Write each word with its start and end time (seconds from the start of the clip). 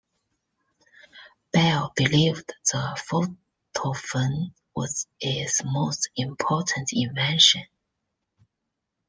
Bell 1.53 1.93
believed 1.95 2.51
the 2.71 2.99
photophone 3.83 4.51
was 4.75 5.05
his 5.19 5.61
most 5.63 6.09
important 6.15 6.89
invention. 6.91 7.65